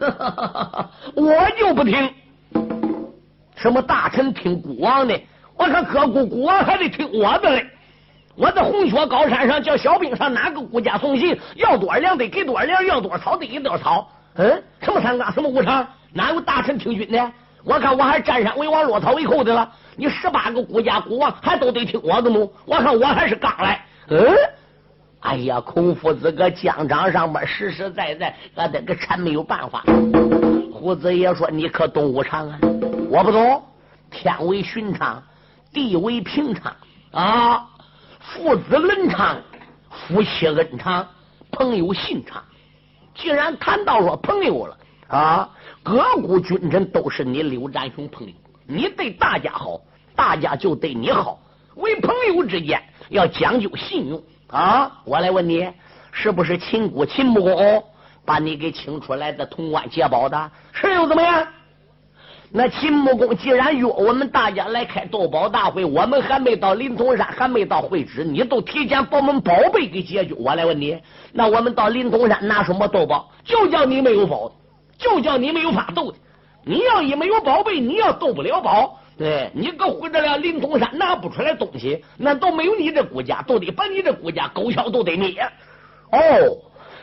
[1.14, 2.10] 我就不听。
[3.56, 5.20] 什么大臣听孤王的？
[5.56, 7.66] 我看各孤孤王还得听我的嘞。”
[8.34, 14.08] 我在红雪高山上叫小兵上哪个国家送信，要多少粮得给多少粮，要多少草得给多少草。
[14.36, 17.32] 嗯，什么三纲，什么五常，哪有大臣听军的？
[17.62, 19.70] 我看我还占山为王，落草为寇的了。
[19.96, 22.48] 你十八个国家国王还都得听我的吗？
[22.64, 23.84] 我看我还是刚来。
[24.08, 24.18] 嗯，
[25.22, 29.84] 哎呀，孔夫子搁疆场上边实实在在，俺得个臣没有办法。
[30.72, 32.58] 胡子爷说：“你可懂无常啊？
[33.08, 33.62] 我不懂。
[34.10, 35.22] 天为寻常，
[35.72, 36.74] 地为平常
[37.12, 37.68] 啊。”
[38.18, 39.40] 父子伦常，
[39.90, 41.06] 夫妻恩常，
[41.52, 42.42] 朋友信常。
[43.14, 45.48] 既然谈到说朋友了啊，
[45.84, 48.32] 各国君臣都是你刘占雄朋友，
[48.66, 49.80] 你对大家好，
[50.16, 51.38] 大家就对你好。
[51.76, 55.00] 为朋友之间要讲究信用啊！
[55.06, 55.66] 我来问你，
[56.12, 57.84] 是不是秦国秦穆公
[58.26, 60.50] 把你给请出来的潼关解宝的？
[60.72, 61.46] 是又怎么样？
[62.50, 70.34] 那秦穆公既然约我们大家来开斗宝大会，我们还没到灵通山，还没到会址，你都提前把我们宝贝给解决。
[70.34, 71.00] 我来问你，
[71.32, 73.30] 那我们到灵通山拿什么斗宝？
[73.42, 74.52] 就叫你没有宝，
[74.98, 76.18] 就叫你没有法斗的。
[76.64, 78.98] 你要一没有宝贝，你要斗不了宝。
[79.22, 85.40] 对你搁回得了灵通山拿不出来东西，那都没有你这国家，都得把你这国家狗敲都得灭。
[86.10, 86.18] 哦。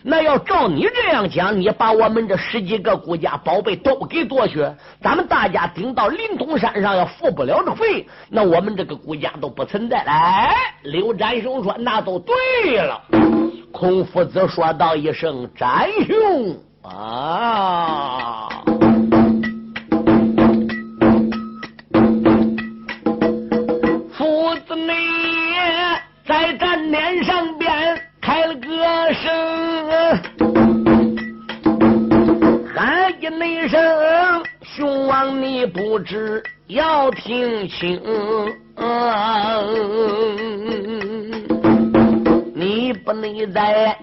[0.01, 4.65] 那要照你这样讲，你把我们这十几个国家宝贝都给夺去，
[5.01, 10.12] 咱们大家顶到灵通山上要付不了这费，那我们这个国家都不存在了。
[10.12, 13.01] 哎，刘占雄说：“那都对了。”
[13.73, 18.47] 孔夫子说道一声：“占雄啊！”
[24.75, 24.91] 你
[26.27, 27.69] 在战面上边。
[28.21, 28.67] 开了歌
[29.13, 29.32] 声，
[32.75, 37.99] 喊一那声，雄王你不知要听清，
[42.53, 43.97] 你不能在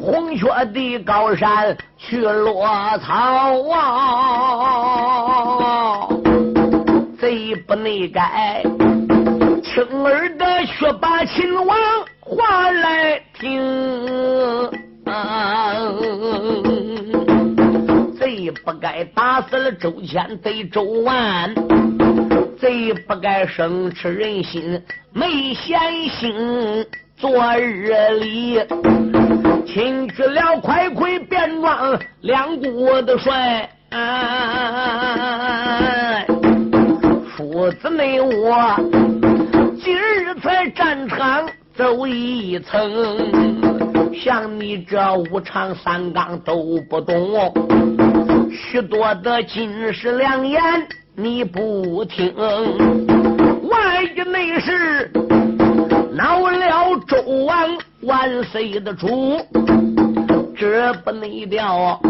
[0.00, 2.66] 红雪的高山去落
[2.98, 3.78] 草啊，
[7.20, 8.62] 贼不能改
[9.74, 11.76] 生儿的去把秦王。
[12.20, 13.62] 话来听，
[18.18, 21.54] 贼不该打死了周谦，贼周万，
[22.58, 25.78] 贼不该生吃人心，没闲
[26.08, 26.86] 心。
[27.16, 28.60] 昨日里
[29.66, 33.68] 擒去了快快变装两国的帅，
[37.36, 38.76] 父子没我，
[40.28, 41.48] 今日在战场。
[41.74, 42.90] 走一层，
[44.12, 47.54] 像你这五常三纲都不懂，
[48.50, 50.60] 许多的金石良言
[51.14, 52.34] 你不听，
[53.70, 55.10] 万一内事
[56.12, 59.38] 恼了周王万岁的主，
[60.56, 62.00] 这不内调，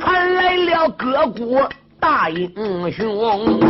[0.00, 2.50] 传来了各国大英
[2.90, 3.60] 雄，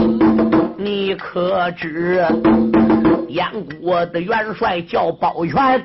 [0.78, 2.24] 你可知？
[3.34, 3.44] 燕
[3.82, 5.84] 国的元帅叫包元，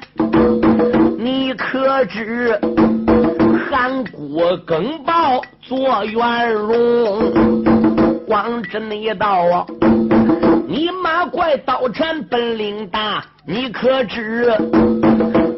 [1.17, 2.55] 你可知
[3.71, 7.63] 韩国更报做元荣？
[8.27, 9.65] 光知那道啊，
[10.67, 14.45] 你马快刀缠本领大，你可知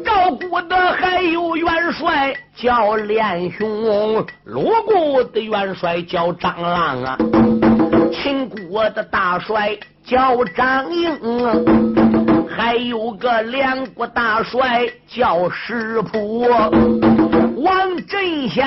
[0.02, 7.18] 赵国的还有元帅叫连雄，鲁国的元帅叫张浪啊，
[8.12, 9.76] 秦国的大帅。
[10.04, 11.16] 叫张英，
[12.48, 16.40] 还有个梁国大帅叫石普，
[17.62, 18.66] 王振贤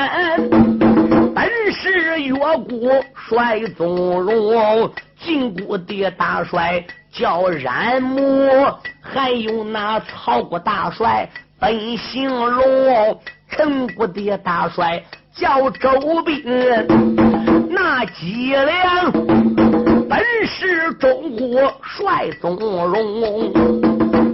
[1.36, 4.90] 本是越国帅宗荣，
[5.20, 8.50] 晋国的大帅叫冉木，
[9.02, 15.04] 还有那曹国大帅本姓龙，陈国的大帅
[15.36, 15.90] 叫周
[16.24, 16.42] 斌，
[17.70, 19.12] 那脊梁。
[20.08, 20.18] 本
[20.48, 23.52] 是中国帅宗荣，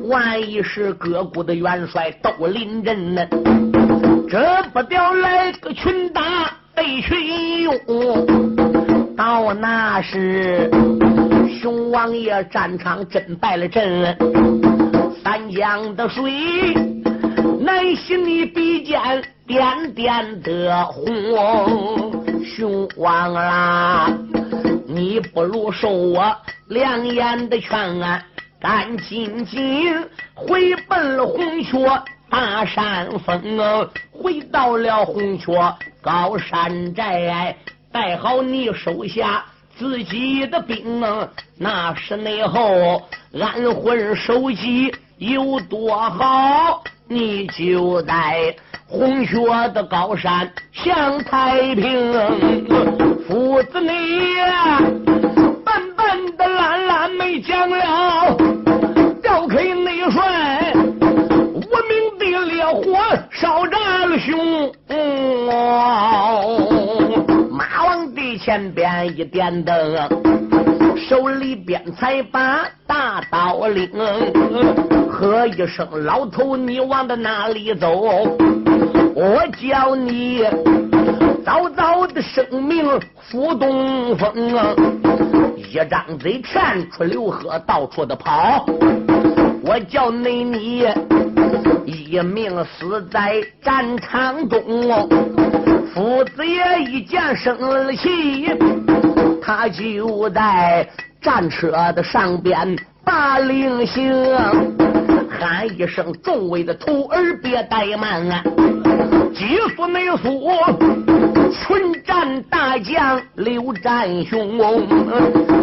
[0.08, 3.26] 万一是各国的元帅都临阵呢？
[4.30, 6.22] 这不掉来个群打
[6.76, 7.76] 被群勇，
[9.18, 10.70] 到那时
[11.60, 14.16] 熊王爷战场真败了阵，
[15.24, 16.32] 三江的水
[17.60, 19.00] 难行你比肩
[19.52, 21.06] 点点的红。
[22.46, 24.10] 雄王啊，
[24.88, 26.34] 你不如受我
[26.70, 28.24] 良言的劝啊，
[28.62, 29.94] 赶紧紧
[30.34, 31.78] 回奔了红雀
[32.30, 35.52] 大山峰啊，回到了红雀
[36.02, 37.56] 高山寨，
[37.92, 39.44] 带好你手下
[39.78, 43.04] 自己的兵啊，那是内后
[43.40, 48.56] 安魂守己有多好，你就在。
[48.88, 49.38] 红雪
[49.74, 52.14] 的高山向太平，
[53.26, 53.88] 父子你
[55.64, 58.36] 笨笨的蓝蓝没讲了，
[59.22, 60.74] 调开内帅，
[61.54, 62.98] 无名的烈火
[63.30, 64.70] 烧炸了胸。
[68.52, 69.74] 前边一点灯，
[70.98, 73.90] 手里边才把大刀领，
[75.10, 77.90] 喝一声老头，你往的哪里走？
[79.16, 80.44] 我叫你
[81.46, 82.86] 早早的生命
[83.22, 84.76] 赴东风啊！
[85.56, 88.66] 一张嘴骗出流河，到处的跑。
[89.64, 90.86] 我叫你你
[91.86, 94.62] 一命死在战场中。
[95.94, 98.48] 父子爷一见生了气，
[99.42, 100.88] 他就在
[101.22, 104.14] 战车的上边把令行，
[105.30, 108.44] 喊一声：众位的徒儿别怠慢啊！
[109.34, 110.50] 急速内速，
[111.52, 114.88] 群战大将刘占雄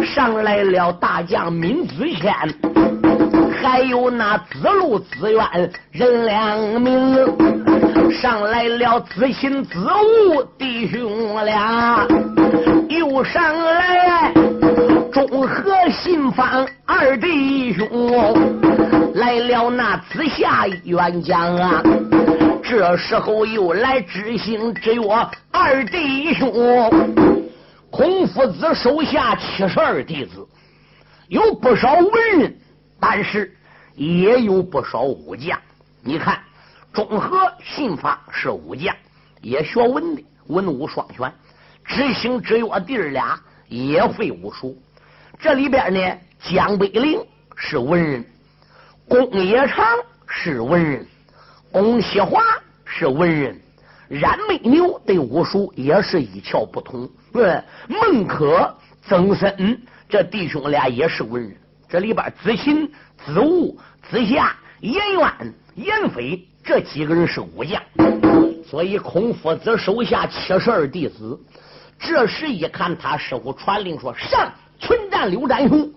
[0.03, 2.53] 上来了，大将闵子骞，
[3.61, 12.07] 还有那子路、子渊任两明，上来了，子信、子午弟兄俩，
[12.89, 14.31] 又上来
[15.11, 17.87] 中和、信方二弟兄，
[19.15, 21.83] 来了那子夏元将啊。
[22.63, 25.01] 这时候又来知行之约
[25.51, 26.51] 二弟兄，
[27.89, 30.45] 孔夫子手下七十二弟子，
[31.29, 32.55] 有不少文人，
[32.99, 33.55] 但是
[33.95, 35.59] 也有不少武将。
[36.01, 36.39] 你看，
[36.93, 38.95] 中和信发是武将，
[39.41, 41.31] 也学文的，文武双全。
[41.85, 44.77] 知行之约弟儿俩也会武术。
[45.39, 47.19] 这里边呢，江北陵
[47.55, 48.25] 是文人，
[49.07, 49.85] 公冶长
[50.27, 51.05] 是文人。
[51.71, 52.41] 龚西华
[52.85, 53.59] 是文人，
[54.07, 57.09] 冉美牛对武术也是一窍不通。
[57.31, 58.71] 对，孟轲、
[59.03, 59.55] 曾参
[60.07, 61.55] 这弟兄俩也是文人。
[61.89, 62.87] 这里边子欣、
[63.25, 63.75] 子午、
[64.11, 67.81] 子夏、颜渊、颜飞这几个人是武将，
[68.63, 71.39] 所以孔夫子手下七十二弟子，
[71.97, 75.91] 这时一看他师傅传令说上群战刘占雄，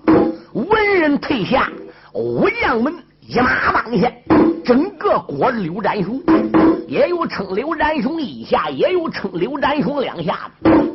[0.55, 1.71] 文人退下，
[2.15, 4.23] 武将们一马当先。
[4.65, 6.23] 整个国刘占雄，
[6.87, 10.51] 也有称刘占雄一下，也有称刘占雄两下。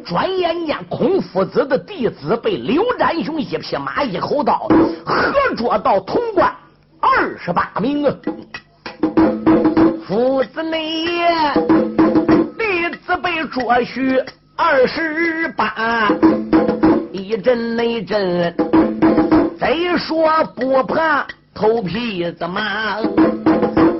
[0.05, 4.67] 转眼间，孔夫子的弟子被刘占雄一匹马一口刀，
[5.05, 6.49] 合捉到潼关
[7.01, 8.15] 二十八名啊！
[10.07, 11.05] 夫子内
[12.57, 14.23] 弟子被捉去
[14.55, 16.09] 二十八，
[17.11, 18.55] 一阵内阵，
[19.59, 22.99] 再说不怕头皮子麻。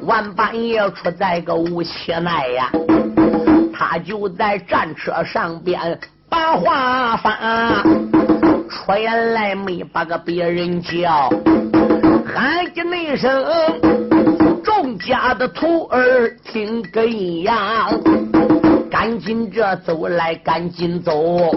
[0.08, 2.72] 晚半夜出在个无期内呀，
[3.74, 5.99] 他就在战车上边
[6.30, 7.84] 把话发，
[8.70, 11.30] 出言来没把个别人叫，
[12.26, 13.45] 喊起那声，
[14.64, 17.05] 众家的徒儿听个
[17.43, 17.89] 呀，
[18.89, 21.53] 赶紧这走来，赶紧走，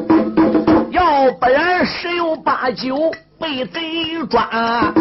[0.91, 3.81] 要不然十有八九被贼
[4.29, 4.93] 抓。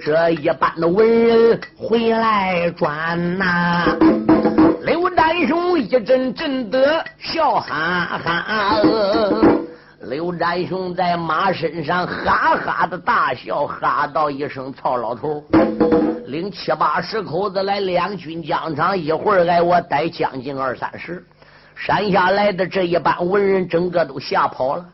[0.00, 3.96] 这一般的文人回来转呐，
[4.82, 8.82] 刘占雄一阵阵的笑哈哈。
[10.02, 15.42] 刘占雄在马身上哈哈的大笑，哈道一声：“曹老头，
[16.26, 21.24] 领七八十口子来两军疆场，一会儿挨我逮将近二三十。
[21.74, 24.84] 山下来的这一班文人，整个都吓跑了。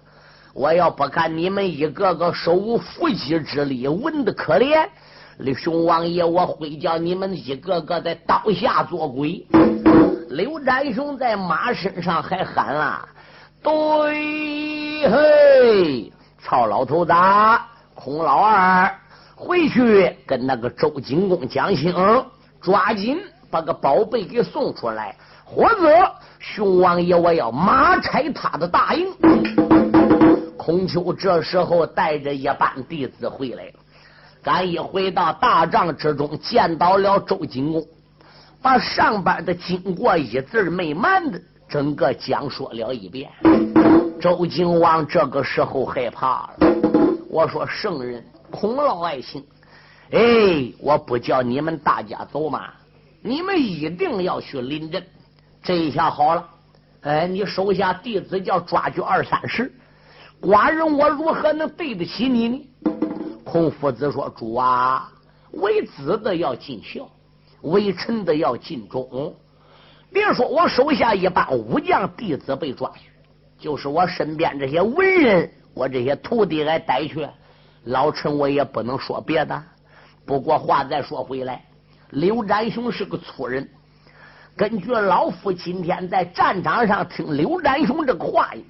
[0.53, 4.87] 我要不看你们一个个手无缚鸡之力，文的可怜。”
[5.39, 9.45] 刘熊王爷，我会叫你们一个个在刀下做鬼。
[10.29, 13.09] 刘占雄在马身上还喊了
[13.61, 17.13] ：“对嘿，曹老头子，
[17.95, 18.95] 孔老二，
[19.35, 21.93] 回去跟那个周景公讲清，
[22.61, 23.19] 抓紧
[23.51, 29.09] 把个宝贝给送出来，或者熊王爷我要马拆他的大营。”
[30.57, 33.73] 孔丘这时候带着一班弟子回来了。
[34.45, 37.83] 赶一回到大帐之中，见到了周景公，
[38.61, 43.31] 把上边的经过一字没瞒的整个讲说了一遍。
[44.21, 46.75] 周景王这个时候害怕了，
[47.31, 49.43] 我说圣人孔老爱卿，
[50.11, 52.69] 哎，我不叫你们大家走吗？
[53.23, 55.03] 你们一定要去临阵。
[55.63, 56.47] 这一下好了，
[57.01, 59.73] 哎，你手下弟子叫抓去二三十，
[60.43, 62.69] 寡人我如何能对得起你呢？
[63.45, 65.13] 孔夫子说：“主啊，
[65.53, 67.09] 为子的要尽孝，
[67.61, 69.35] 为臣的要尽忠。
[70.13, 73.11] 别说我手下一般武将弟子被抓去。”
[73.57, 77.27] 就是我身边这些文人，我这些徒弟来逮去，
[77.85, 79.63] 老臣我也不能说别的。
[80.27, 81.65] 不过话再说回来，
[82.11, 83.67] 刘占雄是个粗人。
[84.57, 88.65] 根据老夫今天在战场上听刘占雄这个话语，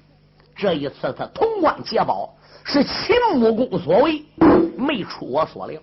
[0.55, 2.33] 这一次他潼关劫宝
[2.67, 4.25] 是秦穆公所为，
[4.75, 5.79] 没出我所料。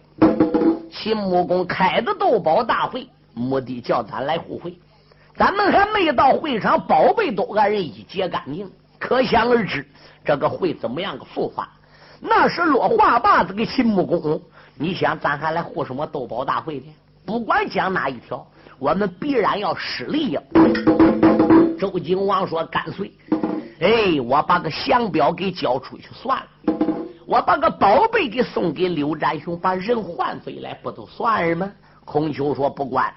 [0.90, 4.76] 秦穆公开的斗宝大会，目的叫咱来互惠，
[5.36, 8.68] 咱们还没到会场，宝贝都俺人一劫干净。
[8.98, 9.86] 可想而知，
[10.24, 11.70] 这个会怎么样个复发？
[12.20, 14.42] 那是落话把子给秦穆公。
[14.74, 16.86] 你想，咱还来护什么斗宝大会呢？
[17.24, 18.44] 不管讲哪一条，
[18.80, 20.42] 我们必然要失利呀。
[21.78, 23.12] 周景王说：“干脆，
[23.80, 26.71] 哎，我把个降表给交出去算了。
[27.32, 31.72] 我把个宝贝给送给刘占雄，把人换回来，不都算了吗？”
[32.04, 33.10] 孔丘说：“不管，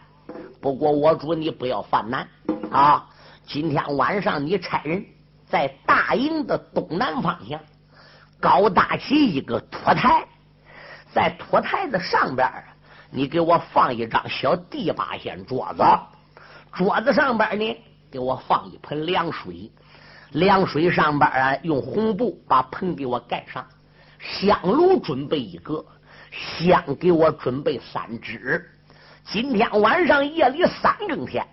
[0.61, 2.25] 不过我主你不要犯难
[2.71, 3.05] 啊！
[3.45, 5.05] 今天晚上你差人。”
[5.45, 7.59] 在大营的东南方向，
[8.39, 10.25] 高搭起一个托台，
[11.13, 12.49] 在托台的上边，
[13.11, 15.83] 你给我放一张小地八仙桌子，
[16.71, 17.77] 桌子上边呢，
[18.09, 19.69] 给我放一盆凉水，
[20.31, 23.63] 凉水上边啊，用红布把盆给我盖上，
[24.25, 25.85] 香炉准备一个，
[26.31, 28.67] 香给我准备三支。
[29.23, 31.45] 今天晚上夜里三更天，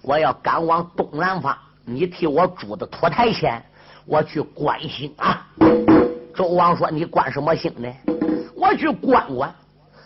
[0.00, 1.56] 我要赶往东南方。
[1.84, 3.60] 你替我住的托台前，
[4.06, 5.44] 我去关心啊。
[6.34, 7.92] 周王说：“你关什么心呢？
[8.54, 9.52] 我去关关，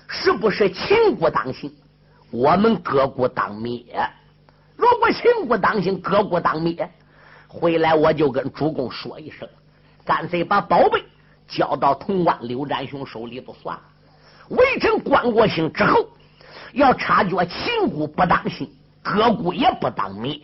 [0.08, 1.70] 是不是秦国当行，
[2.30, 3.84] 我们各国当灭？
[4.76, 6.90] 如果秦国当行，各国当灭，
[7.46, 9.46] 回来我就跟主公说一声，
[10.04, 11.04] 干脆把宝贝
[11.48, 13.82] 交到潼关刘占雄手里头算了。
[14.50, 16.08] 微臣关过兴之后，
[16.72, 18.70] 要察觉秦国不当心，
[19.02, 20.38] 各国也不当灭，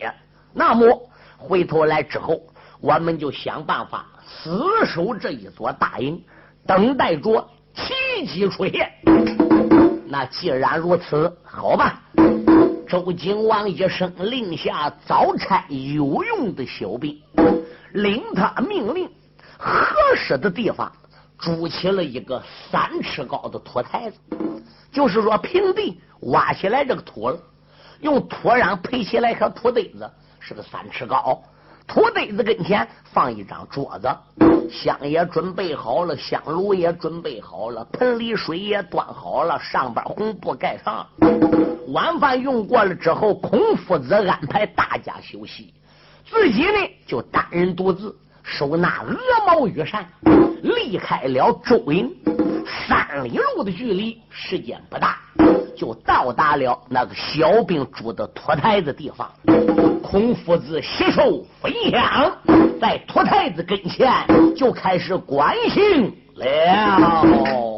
[0.53, 1.07] 那么。”
[1.43, 2.39] 回头来之后，
[2.79, 6.23] 我们就想办法死守这一座大营，
[6.67, 8.91] 等待着奇迹出现。
[10.05, 11.99] 那既然如此，好吧。
[12.87, 17.19] 周景王一声令下，早差有用的小兵，
[17.93, 19.09] 领他命令
[19.61, 20.91] 合适的地方
[21.37, 22.41] 筑起了一个
[22.71, 24.17] 三尺高的土台子，
[24.91, 27.39] 就是说平地挖起来这个土了，
[27.99, 30.09] 用土壤配起来个土堆子。
[30.43, 31.39] 是个三尺高，
[31.85, 34.09] 土堆子跟前放一张桌子，
[34.71, 41.05] 香也准备好了，香炉也准备好了，盆里水也端好了，上边红布盖上。
[41.89, 45.71] 晚饭用过了之后，孔夫子安排大家休息，
[46.27, 49.15] 自己呢就单人独自收纳鹅
[49.45, 50.05] 毛羽扇，
[50.61, 52.11] 离开了周营
[52.87, 55.17] 三里路的距离，时间不大。
[55.75, 59.31] 就到达了那个小兵住的土台子地方，
[60.03, 62.31] 孔夫子携手飞翔，
[62.79, 64.07] 在土台子跟前
[64.55, 67.70] 就开始观星了。